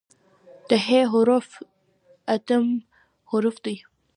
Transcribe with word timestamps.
د 0.67 0.71
"ح" 0.85 0.87
حرف 1.11 1.47
اتم 2.35 2.65
حرف 3.29 3.55
دی. 3.65 3.75